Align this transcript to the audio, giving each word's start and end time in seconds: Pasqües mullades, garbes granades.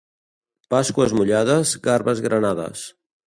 Pasqües 0.73 1.13
mullades, 1.19 1.75
garbes 1.89 2.25
granades. 2.29 2.89